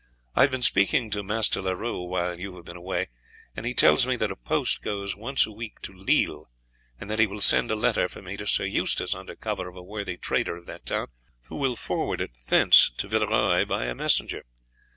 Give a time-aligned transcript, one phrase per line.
[0.35, 3.09] I have been speaking to Master Leroux while you have been away,
[3.55, 6.49] and he tells me that a post goes once a week to Lille,
[6.99, 9.77] and that he will send a letter for me to Sir Eustace under cover to
[9.77, 11.09] a worthy trader of that town,
[11.49, 14.43] who will forward it thence to Villeroy by a messenger.